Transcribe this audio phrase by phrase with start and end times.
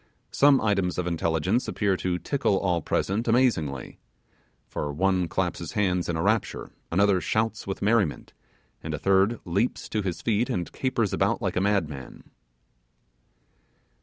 [0.31, 3.99] Some items intelligence appear to tickle all present amazingly;
[4.67, 8.33] for one claps his hands in a rapture; another shouts with merriment;
[8.81, 12.31] and a third leaps to his feet and capers about like a madman.